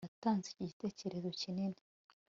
[0.05, 1.79] Natanze iki gitekerezo kinini